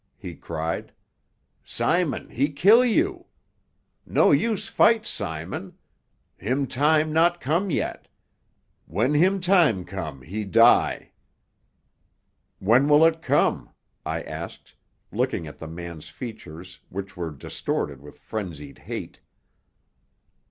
he 0.17 0.33
cried. 0.33 0.91
"Simon 1.63 2.27
he 2.31 2.49
kill 2.49 2.83
you. 2.83 3.27
No 4.03 4.31
use 4.31 4.65
to 4.65 4.71
fight 4.73 5.05
Simon. 5.05 5.77
Him 6.37 6.65
time 6.65 7.13
not 7.13 7.39
come 7.39 7.69
yet. 7.69 8.07
When 8.87 9.13
him 9.13 9.39
time 9.39 9.85
come, 9.85 10.23
he 10.23 10.43
die." 10.43 11.11
"When 12.57 12.89
will 12.89 13.05
it 13.05 13.21
come?" 13.21 13.69
I 14.03 14.23
asked, 14.23 14.73
looking 15.11 15.45
at 15.45 15.59
the 15.59 15.67
man's 15.67 16.09
features, 16.09 16.79
which 16.89 17.15
were 17.15 17.29
distorted 17.29 18.01
with 18.01 18.17
frenzied 18.17 18.79
hate. 18.79 19.19